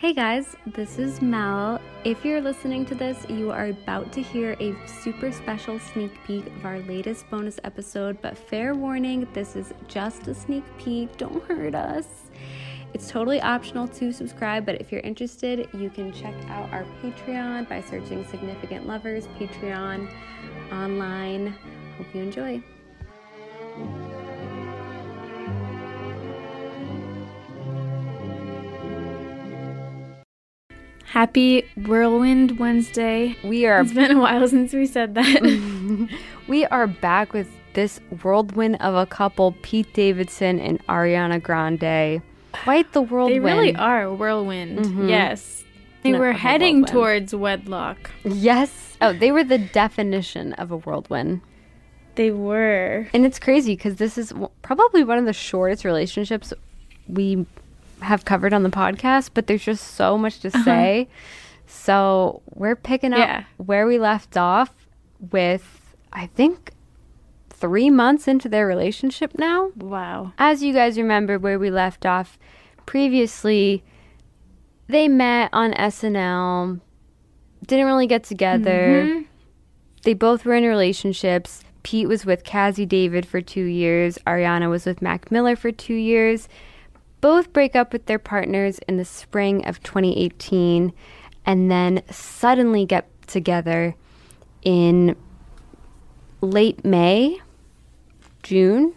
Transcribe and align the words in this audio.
Hey 0.00 0.14
guys, 0.14 0.56
this 0.64 0.98
is 0.98 1.20
Mel. 1.20 1.78
If 2.04 2.24
you're 2.24 2.40
listening 2.40 2.86
to 2.86 2.94
this, 2.94 3.28
you 3.28 3.50
are 3.50 3.66
about 3.66 4.12
to 4.12 4.22
hear 4.22 4.56
a 4.58 4.74
super 4.86 5.30
special 5.30 5.78
sneak 5.78 6.10
peek 6.24 6.46
of 6.46 6.64
our 6.64 6.78
latest 6.78 7.28
bonus 7.28 7.60
episode, 7.64 8.16
but 8.22 8.38
fair 8.38 8.74
warning, 8.74 9.28
this 9.34 9.56
is 9.56 9.74
just 9.88 10.26
a 10.26 10.34
sneak 10.34 10.64
peek. 10.78 11.14
Don't 11.18 11.44
hurt 11.44 11.74
us. 11.74 12.30
It's 12.94 13.10
totally 13.10 13.42
optional 13.42 13.86
to 13.88 14.10
subscribe, 14.10 14.64
but 14.64 14.80
if 14.80 14.90
you're 14.90 15.02
interested, 15.02 15.68
you 15.74 15.90
can 15.90 16.14
check 16.14 16.34
out 16.48 16.72
our 16.72 16.86
Patreon 17.02 17.68
by 17.68 17.82
searching 17.82 18.24
Significant 18.24 18.86
Lovers 18.86 19.26
Patreon 19.38 20.10
online. 20.72 21.48
Hope 21.98 22.14
you 22.14 22.22
enjoy. 22.22 22.62
Happy 31.10 31.64
Whirlwind 31.76 32.60
Wednesday. 32.60 33.36
We 33.42 33.66
are 33.66 33.80
It's 33.80 33.92
been 33.92 34.12
a 34.16 34.20
while 34.20 34.46
since 34.46 34.72
we 34.72 34.86
said 34.86 35.16
that. 35.16 36.08
we 36.48 36.64
are 36.66 36.86
back 36.86 37.32
with 37.32 37.48
this 37.74 37.98
whirlwind 38.22 38.76
of 38.80 38.94
a 38.94 39.06
couple, 39.06 39.56
Pete 39.62 39.92
Davidson 39.92 40.60
and 40.60 40.84
Ariana 40.86 41.42
Grande. 41.42 42.22
Quite 42.52 42.92
the 42.92 43.02
whirlwind. 43.02 43.34
they 43.34 43.40
really 43.40 43.74
are 43.74 44.04
a 44.04 44.14
whirlwind. 44.14 44.78
Mm-hmm. 44.78 45.08
Yes. 45.08 45.64
They 46.04 46.12
No, 46.12 46.20
were 46.20 46.32
heading 46.32 46.84
towards 46.84 47.34
wedlock. 47.34 48.08
Yes. 48.24 48.96
Oh, 49.00 49.12
they 49.12 49.32
were 49.32 49.42
the 49.44 49.58
definition 49.58 50.52
of 50.54 50.70
a 50.70 50.76
whirlwind. 50.76 51.40
They 52.14 52.30
were. 52.30 53.08
And 53.12 53.26
it's 53.26 53.40
crazy 53.40 53.74
because 53.74 53.96
this 53.96 54.16
is 54.16 54.28
w- 54.28 54.48
probably 54.62 55.02
one 55.02 55.18
of 55.18 55.24
the 55.24 55.32
shortest 55.32 55.84
relationships 55.84 56.52
we 57.08 57.46
have 58.02 58.24
covered 58.24 58.52
on 58.52 58.62
the 58.62 58.70
podcast, 58.70 59.30
but 59.34 59.46
there's 59.46 59.64
just 59.64 59.94
so 59.94 60.16
much 60.18 60.40
to 60.40 60.48
uh-huh. 60.48 60.64
say. 60.64 61.08
So 61.66 62.42
we're 62.54 62.76
picking 62.76 63.12
up 63.12 63.18
Yeah. 63.18 63.44
where 63.58 63.86
we 63.86 63.98
left 63.98 64.36
off 64.36 64.74
with, 65.30 65.94
I 66.12 66.26
think, 66.26 66.72
three 67.50 67.90
months 67.90 68.26
into 68.26 68.48
their 68.48 68.66
relationship 68.66 69.38
now. 69.38 69.70
Wow. 69.76 70.32
As 70.38 70.62
you 70.62 70.72
guys 70.72 70.98
remember 70.98 71.38
where 71.38 71.58
we 71.58 71.70
left 71.70 72.06
off 72.06 72.38
previously, 72.86 73.84
they 74.88 75.06
met 75.08 75.50
on 75.52 75.72
SNL, 75.74 76.80
didn't 77.66 77.86
really 77.86 78.06
get 78.06 78.24
together. 78.24 79.04
Mm-hmm. 79.04 79.22
They 80.02 80.14
both 80.14 80.44
were 80.44 80.54
in 80.54 80.64
relationships. 80.64 81.62
Pete 81.82 82.08
was 82.08 82.26
with 82.26 82.44
Cazzie 82.44 82.86
David 82.86 83.26
for 83.26 83.40
two 83.40 83.64
years. 83.64 84.18
Ariana 84.26 84.68
was 84.68 84.86
with 84.86 85.02
Mac 85.02 85.30
Miller 85.30 85.56
for 85.56 85.70
two 85.70 85.94
years. 85.94 86.48
Both 87.20 87.52
break 87.52 87.76
up 87.76 87.92
with 87.92 88.06
their 88.06 88.18
partners 88.18 88.78
in 88.88 88.96
the 88.96 89.04
spring 89.04 89.66
of 89.66 89.82
2018 89.82 90.92
and 91.44 91.70
then 91.70 92.02
suddenly 92.10 92.84
get 92.86 93.08
together 93.26 93.94
in 94.62 95.16
late 96.40 96.84
May, 96.84 97.40
June. 98.42 98.94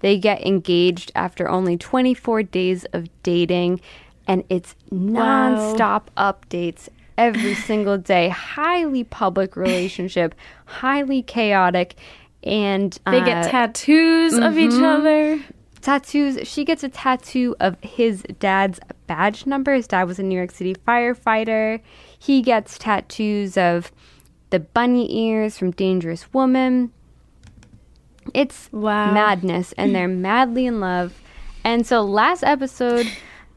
They 0.00 0.18
get 0.18 0.44
engaged 0.46 1.10
after 1.14 1.48
only 1.48 1.76
24 1.76 2.42
days 2.44 2.84
of 2.92 3.08
dating, 3.22 3.80
and 4.26 4.44
it's 4.48 4.74
nonstop 4.92 6.02
updates 6.16 6.88
every 7.16 7.54
single 7.68 7.98
day. 7.98 8.28
Highly 8.28 9.04
public 9.04 9.56
relationship, 9.56 10.34
highly 10.66 11.22
chaotic, 11.22 11.94
and 12.42 12.96
They 13.10 13.20
get 13.20 13.46
uh, 13.46 13.50
tattoos 13.50 14.34
of 14.34 14.58
each 14.58 14.74
other. 14.74 15.40
Tattoos. 15.86 16.38
She 16.48 16.64
gets 16.64 16.82
a 16.82 16.88
tattoo 16.88 17.54
of 17.60 17.76
his 17.80 18.22
dad's 18.40 18.80
badge 19.06 19.46
number. 19.46 19.72
His 19.74 19.86
dad 19.86 20.04
was 20.04 20.18
a 20.18 20.22
New 20.24 20.34
York 20.34 20.50
City 20.50 20.74
firefighter. 20.74 21.80
He 22.18 22.42
gets 22.42 22.76
tattoos 22.76 23.56
of 23.56 23.92
the 24.50 24.58
bunny 24.58 25.14
ears 25.16 25.56
from 25.56 25.70
Dangerous 25.70 26.32
Woman. 26.34 26.90
It's 28.34 28.68
Wow. 28.72 29.12
madness, 29.14 29.72
and 29.78 29.94
they're 29.94 30.08
madly 30.28 30.66
in 30.66 30.80
love. 30.80 31.14
And 31.62 31.86
so, 31.86 32.02
last 32.02 32.42
episode, 32.42 33.06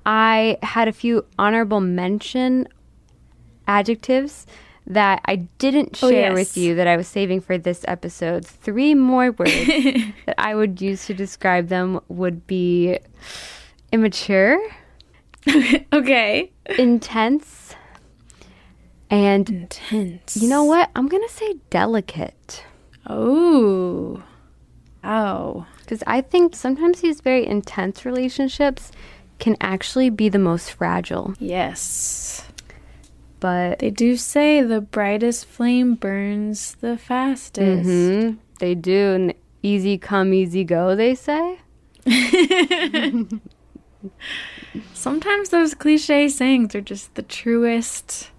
I 0.06 0.58
had 0.62 0.88
a 0.88 0.94
few 0.94 1.26
honorable 1.40 1.82
mention 1.82 2.68
adjectives 3.68 4.46
that 4.90 5.22
I 5.26 5.36
didn't 5.60 6.00
Oh, 6.04 6.10
share 6.10 6.30
yes. 6.32 6.34
with 6.34 6.58
you 6.58 6.76
that 6.76 6.88
I 6.88 6.98
was 6.98 7.08
saving 7.08 7.42
for 7.42 7.58
this 7.58 7.86
episode. 7.88 8.46
Three 8.46 8.96
more 8.96 9.32
words 9.32 9.52
that 10.26 10.36
I 10.38 10.56
would 10.56 10.82
use 10.82 11.06
to 11.08 11.14
describe 11.14 11.68
them 11.68 12.00
would 12.10 12.48
be 12.48 12.98
immature, 13.92 14.60
Okay. 15.94 16.52
intense, 16.78 17.76
and 19.10 19.50
Intense. 19.50 20.38
you 20.38 20.48
know 20.50 20.64
what? 20.64 20.90
I'm 20.96 21.08
going 21.08 21.24
to 21.28 21.34
say 21.34 21.56
delicate. 21.70 22.64
Oh. 23.08 24.22
Oh. 25.04 25.66
Because 25.80 26.04
I 26.06 26.22
think 26.22 26.56
sometimes 26.56 27.02
these 27.02 27.22
very 27.22 27.46
intense 27.48 28.06
relationships 28.06 28.92
can 29.40 29.56
actually 29.62 30.10
be 30.10 30.30
the 30.30 30.38
most 30.38 30.72
fragile. 30.74 31.34
Yes. 31.40 32.44
But 33.40 33.80
They 33.80 33.90
do 33.90 34.18
say 34.18 34.62
the 34.62 34.82
brightest 34.82 35.46
flame 35.46 35.96
burns 35.96 36.76
the 36.82 36.98
fastest. 36.98 37.88
Mhm, 37.90 38.38
they 38.60 38.76
do. 38.76 39.14
And 39.16 39.34
easy 39.64 39.98
come, 39.98 40.34
easy 40.34 40.64
go, 40.64 40.96
they 40.96 41.16
say. 41.16 41.60
Sometimes 44.94 45.50
those 45.50 45.74
cliche 45.74 46.30
sayings 46.30 46.76
are 46.76 46.82
just 46.82 47.16
the 47.16 47.22
truest 47.22 48.32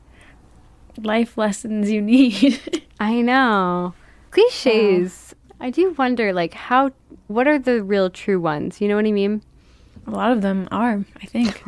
life 1.02 1.36
lessons 1.38 1.90
you 1.90 2.00
need. 2.00 2.82
I 3.00 3.20
know. 3.22 3.94
Cliches. 4.30 5.34
I 5.60 5.70
do 5.70 5.94
wonder, 5.98 6.32
like, 6.32 6.54
how, 6.54 6.90
what 7.26 7.46
are 7.46 7.58
the 7.58 7.82
real 7.82 8.08
true 8.10 8.40
ones? 8.40 8.80
You 8.80 8.88
know 8.88 8.96
what 8.96 9.06
I 9.06 9.12
mean? 9.12 9.42
A 10.06 10.10
lot 10.10 10.32
of 10.32 10.42
them 10.42 10.68
are, 10.70 11.04
I 11.22 11.26
think. 11.26 11.62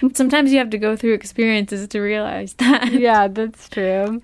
Sometimes 0.16 0.52
you 0.52 0.58
have 0.58 0.70
to 0.70 0.78
go 0.78 0.96
through 0.96 1.12
experiences 1.14 1.86
to 1.88 2.00
realize 2.00 2.54
that. 2.54 2.92
yeah, 2.92 3.28
that's 3.28 3.68
true. 3.68 4.22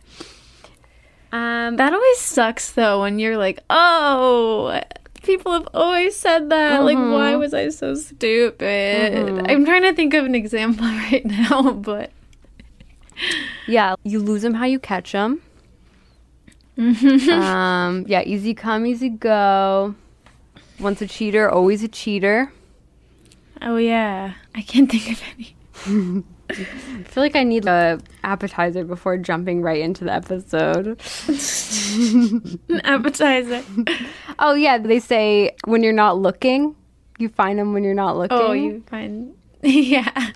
Um, 1.30 1.76
That 1.76 1.92
always 1.92 2.18
sucks 2.18 2.72
though 2.72 3.02
when 3.02 3.18
you're 3.18 3.36
like, 3.36 3.60
oh, 3.68 4.80
people 5.22 5.52
have 5.52 5.68
always 5.74 6.16
said 6.16 6.48
that. 6.50 6.82
Like, 6.84 6.96
why 6.96 7.36
was 7.36 7.52
I 7.52 7.68
so 7.68 7.94
stupid? 7.94 9.50
I'm 9.50 9.64
trying 9.66 9.82
to 9.82 9.92
think 9.92 10.14
of 10.14 10.24
an 10.24 10.34
example 10.34 10.86
right 11.10 11.24
now, 11.24 11.72
but 11.72 12.10
yeah, 13.66 13.96
you 14.04 14.20
lose 14.20 14.42
them 14.42 14.54
how 14.54 14.64
you 14.64 14.78
catch 14.78 15.12
them. 15.12 15.42
um, 16.78 18.04
yeah, 18.06 18.22
easy 18.24 18.54
come, 18.54 18.86
easy 18.86 19.08
go. 19.08 19.94
Once 20.80 21.02
a 21.02 21.06
cheater, 21.08 21.50
always 21.50 21.82
a 21.82 21.88
cheater. 21.88 22.52
Oh 23.62 23.76
yeah, 23.76 24.34
I 24.54 24.62
can't 24.62 24.90
think 24.90 25.10
of 25.10 25.22
any. 25.34 25.54
I 26.50 27.02
feel 27.04 27.22
like 27.22 27.36
I 27.36 27.42
need 27.44 27.66
a 27.66 28.00
appetizer 28.24 28.84
before 28.84 29.18
jumping 29.18 29.60
right 29.62 29.80
into 29.80 30.04
the 30.04 30.12
episode. 30.12 30.98
An 32.68 32.80
appetizer. 32.84 33.62
Oh 34.40 34.54
yeah, 34.54 34.78
they 34.78 35.00
say 35.00 35.56
when 35.64 35.82
you're 35.82 35.92
not 35.92 36.16
looking, 36.16 36.76
you 37.18 37.28
find 37.28 37.58
them 37.58 37.72
when 37.72 37.82
you're 37.82 37.92
not 37.92 38.14
oh, 38.14 38.18
looking. 38.18 38.38
Oh, 38.38 38.52
you 38.52 38.84
find 38.86 39.34
yeah. 39.62 40.30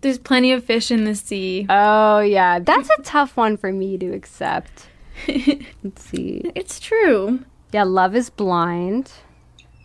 There's 0.00 0.18
plenty 0.18 0.52
of 0.52 0.64
fish 0.64 0.90
in 0.90 1.04
the 1.04 1.14
sea. 1.14 1.66
Oh 1.68 2.20
yeah, 2.20 2.58
that's 2.60 2.88
a 2.88 3.02
tough 3.02 3.36
one 3.36 3.58
for 3.58 3.70
me 3.72 3.98
to 3.98 4.06
accept. 4.14 4.88
Let's 5.28 6.02
see. 6.02 6.50
It's 6.54 6.80
true. 6.80 7.44
Yeah, 7.72 7.82
love 7.82 8.16
is 8.16 8.30
blind. 8.30 9.12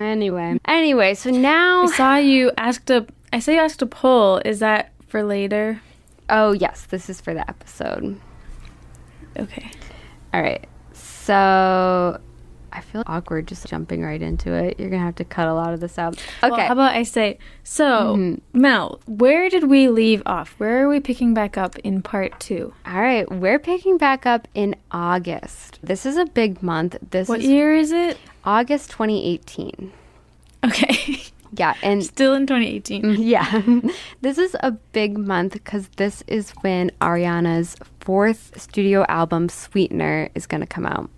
Anyway, 0.02 0.60
anyway, 0.66 1.14
so 1.14 1.30
now. 1.30 1.84
I 1.84 1.88
saw 1.88 2.16
you 2.16 2.52
asked 2.58 2.90
a. 2.90 3.06
I 3.32 3.40
saw 3.40 3.52
you 3.52 3.60
asked 3.60 3.82
a 3.84 3.86
poll. 3.86 4.42
Is 4.44 4.60
that 4.60 4.92
for 5.08 5.24
later? 5.24 5.82
Oh 6.28 6.54
yes, 6.54 6.88
this 6.90 7.08
is 7.08 7.22
for 7.22 7.36
the 7.36 7.48
episode. 7.48 8.20
Okay. 9.38 9.70
All 10.34 10.42
right, 10.42 10.66
so 10.94 12.20
I 12.74 12.82
feel 12.82 13.04
awkward 13.06 13.48
just 13.48 13.68
jumping 13.68 14.02
right 14.02 14.22
into 14.22 14.54
it. 14.54 14.80
You're 14.80 14.90
gonna 14.90 15.04
have 15.04 15.16
to 15.16 15.26
cut 15.26 15.48
a 15.48 15.54
lot 15.54 15.74
of 15.74 15.82
this 15.82 16.00
out. 16.00 16.18
Okay. 16.42 16.50
Well, 16.50 16.60
how 16.60 16.74
about 16.74 16.96
I 16.96 17.04
say 17.04 17.38
so, 17.64 18.16
mm-hmm. 18.16 18.60
Mel? 18.60 19.02
Where 19.06 19.50
did 19.50 19.66
we 19.66 19.88
leave 19.90 20.24
off? 20.26 20.56
Where 20.58 20.84
are 20.84 20.90
we 20.90 21.00
picking 21.00 21.34
back 21.34 21.58
up 21.58 21.78
in 21.80 22.02
part 22.02 22.40
two? 22.40 22.74
All 22.86 23.00
right, 23.02 23.30
we're 23.32 23.60
picking 23.60 23.98
back 23.98 24.26
up 24.26 24.48
in 24.56 24.76
August. 24.92 25.80
This 25.84 26.06
is 26.06 26.18
a 26.18 26.26
big 26.26 26.64
month. 26.64 26.98
This 27.12 27.28
What 27.28 27.42
is 27.42 27.48
year 27.48 27.76
is 27.76 27.92
it? 27.92 28.18
August 28.44 28.92
2018. 28.92 29.92
Okay, 30.64 31.24
Yeah, 31.54 31.74
and 31.84 32.04
still 32.04 32.34
in 32.34 32.48
2018. 32.48 33.16
yeah, 33.22 33.62
this 34.22 34.38
is 34.38 34.56
a 34.62 34.72
big 34.72 35.18
month 35.18 35.54
because 35.54 35.90
this 35.98 36.24
is 36.28 36.52
when 36.62 36.92
Ariana's 37.02 37.76
fourth 38.00 38.60
studio 38.60 39.06
album, 39.10 39.50
Sweetener, 39.50 40.30
is 40.34 40.48
going 40.48 40.62
to 40.62 40.68
come 40.68 40.86
out. 40.86 41.10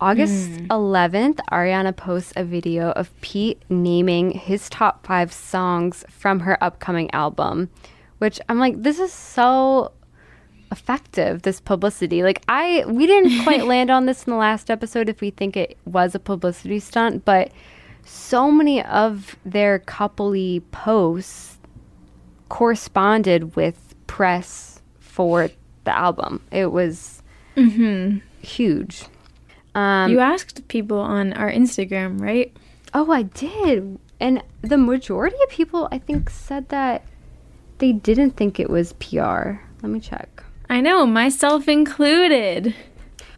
August 0.00 0.50
hmm. 0.50 0.66
11th, 0.66 1.36
Ariana 1.52 1.96
posts 1.96 2.32
a 2.36 2.44
video 2.44 2.90
of 2.90 3.18
Pete 3.20 3.62
naming 3.68 4.32
his 4.32 4.68
top 4.68 5.06
five 5.06 5.32
songs 5.32 6.04
from 6.10 6.40
her 6.40 6.62
upcoming 6.62 7.08
album, 7.12 7.70
which 8.18 8.40
I'm 8.48 8.58
like, 8.58 8.82
this 8.82 8.98
is 8.98 9.12
so 9.12 9.92
effective 10.70 11.42
this 11.42 11.60
publicity. 11.60 12.22
Like 12.22 12.42
i 12.48 12.84
we 12.86 13.06
didn't 13.06 13.42
quite 13.44 13.66
land 13.66 13.90
on 13.90 14.06
this 14.06 14.24
in 14.24 14.30
the 14.30 14.36
last 14.36 14.70
episode 14.70 15.08
if 15.08 15.20
we 15.20 15.30
think 15.30 15.56
it 15.56 15.76
was 15.84 16.14
a 16.14 16.18
publicity 16.18 16.80
stunt 16.80 17.24
but 17.24 17.50
so 18.04 18.50
many 18.50 18.82
of 18.84 19.36
their 19.44 19.78
coupley 19.78 20.62
posts 20.70 21.58
corresponded 22.48 23.56
with 23.56 23.94
press 24.06 24.82
for 25.00 25.48
the 25.84 25.96
album. 25.96 26.42
It 26.50 26.66
was 26.72 27.22
huge. 28.42 29.04
Um, 29.74 30.10
you 30.10 30.20
asked 30.20 30.68
people 30.68 30.98
on 30.98 31.32
our 31.32 31.50
Instagram, 31.50 32.20
right? 32.20 32.54
oh 32.94 33.10
i 33.10 33.22
did. 33.22 33.98
And 34.20 34.42
the 34.62 34.78
majority 34.78 35.36
of 35.42 35.50
people 35.50 35.88
i 35.90 35.98
think 35.98 36.30
said 36.30 36.68
that 36.68 37.04
they 37.78 37.92
didn't 37.92 38.32
think 38.32 38.60
it 38.60 38.70
was 38.70 38.92
pr 38.94 39.16
let 39.82 39.90
me 39.90 40.00
check 40.00 40.42
I 40.74 40.80
know, 40.80 41.06
myself 41.06 41.68
included. 41.68 42.74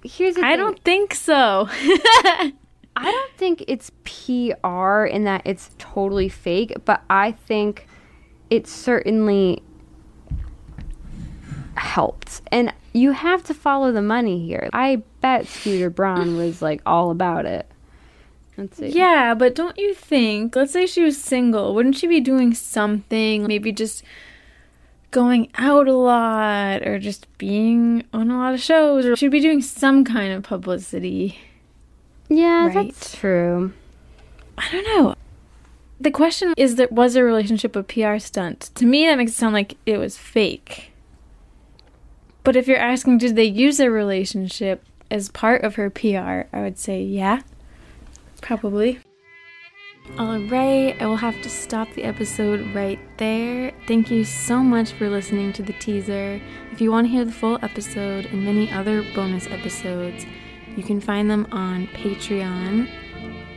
here's 0.03 0.37
the 0.37 0.43
I 0.43 0.57
don't 0.57 0.83
think 0.83 1.13
so. 1.13 1.69
I 1.71 2.53
don't 2.97 3.33
think 3.37 3.63
it's 3.69 3.91
PR 4.05 5.05
in 5.05 5.25
that 5.25 5.43
it's 5.45 5.69
totally 5.77 6.31
fake, 6.31 6.73
but 6.87 7.03
I 7.11 7.33
think 7.33 7.89
it 8.49 8.67
certainly 8.67 9.63
helped. 11.75 12.41
And 12.51 12.73
you 12.95 13.13
have 13.13 13.43
to 13.45 13.53
follow 13.53 13.93
the 13.93 14.01
money 14.01 14.47
here. 14.47 14.71
I 14.73 15.03
bet 15.21 15.47
Scooter 15.47 15.91
Braun 15.91 16.39
was 16.39 16.63
like 16.69 16.81
all 16.87 17.11
about 17.11 17.45
it. 17.45 17.71
Let's 18.57 18.79
see. 18.79 18.89
yeah, 18.89 19.35
but 19.35 19.55
don't 19.55 19.77
you 19.77 19.93
think, 19.93 20.57
let's 20.57 20.73
say 20.73 20.87
she 20.87 21.03
was 21.03 21.23
single, 21.23 21.75
wouldn't 21.75 21.97
she 21.97 22.07
be 22.07 22.21
doing 22.21 22.55
something? 22.55 23.47
Maybe 23.47 23.73
just 23.73 24.03
going 25.11 25.51
out 25.57 25.89
a 25.89 25.95
lot 25.95 26.87
or 26.87 26.99
just 26.99 27.27
being 27.39 28.05
on 28.13 28.31
a 28.31 28.37
lot 28.39 28.55
of 28.55 28.61
shows 28.61 29.07
or 29.07 29.17
she'd 29.17 29.31
be 29.31 29.41
doing 29.41 29.63
some 29.63 30.05
kind 30.05 30.33
of 30.33 30.43
publicity. 30.43 31.39
Yeah, 32.29 32.67
Right. 32.67 32.93
that's 32.93 33.15
true. 33.17 33.73
I 34.59 34.69
don't 34.73 34.85
know. 34.85 35.15
The 36.01 36.11
question 36.11 36.53
is 36.57 36.77
that 36.77 36.93
was 36.93 37.17
a 37.17 37.23
relationship 37.25 37.75
a 37.77 37.83
PR 37.83 38.19
stunt? 38.19 38.71
To 38.75 38.85
me 38.85 39.07
that 39.07 39.17
makes 39.17 39.33
it 39.33 39.37
sound 39.37 39.55
like 39.55 39.77
it 39.87 39.97
was 39.99 40.19
fake. 40.19 40.93
But 42.45 42.57
if 42.57 42.69
you're 42.69 42.77
asking 42.79 43.19
did 43.19 43.37
they 43.37 43.45
use 43.45 43.79
their 43.79 43.91
relationship 43.91 44.83
as 45.11 45.29
part 45.31 45.63
of 45.63 45.77
her 45.77 45.89
PR, 45.89 46.49
I 46.55 46.61
would 46.63 46.79
say 46.79 47.03
yeah. 47.03 47.41
Probably. 48.43 48.99
All 50.19 50.39
right, 50.39 50.97
I 50.99 51.05
will 51.05 51.17
have 51.17 51.43
to 51.43 51.51
stop 51.51 51.93
the 51.93 52.05
episode 52.05 52.75
right 52.75 52.99
there. 53.19 53.71
Thank 53.87 54.11
you 54.11 54.25
so 54.25 54.61
much 54.61 54.93
for 54.93 55.11
listening 55.11 55.53
to 55.53 55.63
the 55.63 55.75
teaser. 55.75 56.41
If 56.73 56.81
you 56.81 56.91
want 56.91 57.07
to 57.07 57.11
hear 57.11 57.27
the 57.27 57.33
full 57.33 57.59
episode 57.61 58.25
and 58.25 58.43
many 58.43 58.73
other 58.73 59.03
bonus 59.15 59.47
episodes, 59.49 60.25
you 60.75 60.83
can 60.83 61.03
find 61.03 61.31
them 61.31 61.47
on 61.53 61.89
Patreon. 61.89 62.91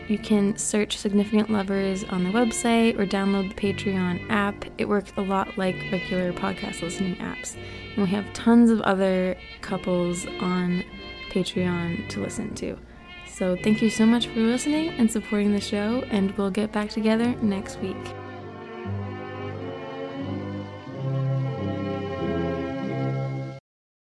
You 0.10 0.18
can 0.18 0.58
search 0.58 0.98
Significant 0.98 1.50
Lovers 1.50 2.04
on 2.04 2.26
the 2.26 2.30
website 2.30 3.00
or 3.00 3.06
download 3.06 3.56
the 3.56 3.74
Patreon 3.74 4.30
app. 4.30 4.66
It 4.78 4.90
works 4.90 5.14
a 5.16 5.22
lot 5.22 5.58
like 5.58 5.78
regular 5.94 6.34
podcast 6.34 6.82
listening 6.82 7.16
apps. 7.18 7.56
And 7.96 8.04
we 8.04 8.10
have 8.10 8.34
tons 8.34 8.70
of 8.70 8.82
other 8.82 9.38
couples 9.62 10.26
on 10.42 10.84
Patreon 11.30 12.10
to 12.10 12.20
listen 12.20 12.54
to. 12.56 12.78
So 13.32 13.56
thank 13.56 13.82
you 13.82 13.90
so 13.90 14.06
much 14.06 14.28
for 14.28 14.40
listening 14.40 14.90
and 14.90 15.10
supporting 15.10 15.54
the 15.54 15.62
show, 15.62 16.04
and 16.10 16.32
we'll 16.38 16.52
get 16.52 16.72
back 16.74 16.90
together 16.90 17.34
next 17.42 17.80
week. 17.80 17.96